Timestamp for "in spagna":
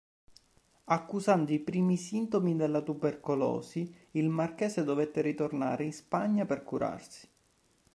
5.83-6.43